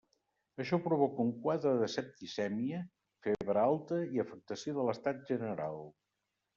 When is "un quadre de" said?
1.25-1.91